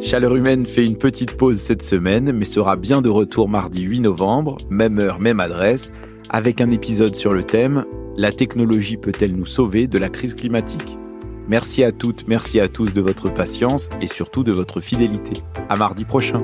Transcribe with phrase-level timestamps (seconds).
[0.00, 4.00] Chaleur humaine fait une petite pause cette semaine, mais sera bien de retour mardi 8
[4.00, 5.92] novembre, même heure, même adresse,
[6.30, 7.84] avec un épisode sur le thème
[8.16, 10.98] La technologie peut-elle nous sauver de la crise climatique?
[11.48, 15.32] Merci à toutes, merci à tous de votre patience et surtout de votre fidélité.
[15.68, 16.38] À mardi prochain.